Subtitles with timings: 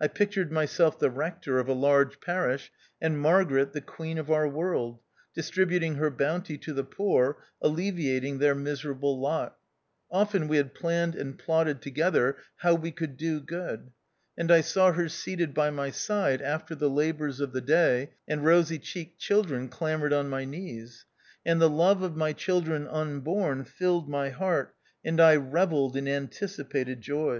[0.00, 4.48] I pictured myself the rector of a large parish, and Margaret the queen of our
[4.48, 4.98] world,
[5.32, 9.58] dis tributing her bounty to the poor, alleviat ing their miserable lot.
[10.10, 13.92] Often we had planned and plotted together how we could do good.
[14.36, 18.44] And I saw her seated by my side after the labours of the day, and
[18.44, 21.06] rosy cheeked children clambered on my knees.
[21.46, 24.74] And the love of my children unborn filled my heart,
[25.04, 27.38] and I revelled in anticipated joys.